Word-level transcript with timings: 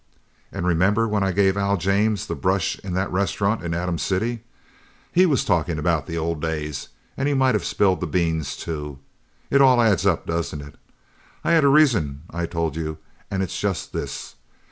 And 0.51 0.65
remember, 0.65 1.07
when 1.07 1.21
I 1.21 1.31
gave 1.31 1.55
Al 1.55 1.77
James 1.77 2.25
the 2.25 2.33
brush 2.33 2.79
in 2.79 2.95
that 2.95 3.11
restaurant 3.11 3.63
in 3.63 3.75
Atom 3.75 3.99
City? 3.99 4.41
He 5.11 5.27
was 5.27 5.45
talking 5.45 5.77
about 5.77 6.07
the 6.07 6.17
old 6.17 6.41
days, 6.41 6.87
and 7.15 7.27
he 7.27 7.35
might 7.35 7.53
have 7.53 7.63
spilled 7.63 8.01
the 8.01 8.07
beans 8.07 8.57
too. 8.57 8.97
It 9.51 9.61
all 9.61 9.79
adds 9.79 10.03
up, 10.07 10.25
doesn't 10.25 10.61
it? 10.61 10.79
I 11.43 11.51
had 11.51 11.63
a 11.63 11.67
reason 11.67 12.23
I 12.31 12.47
told 12.47 12.75
you 12.75 12.97
and 13.29 13.43
it's 13.43 13.59
just 13.59 13.93
this! 13.93 14.37